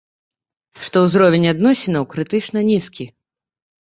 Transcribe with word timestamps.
Што 0.87 0.97
ўзровень 1.05 1.47
адносінаў 1.53 2.03
крытычна 2.15 2.59
нізкі. 2.71 3.05